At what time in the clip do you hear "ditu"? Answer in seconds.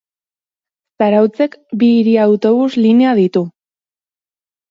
3.21-3.43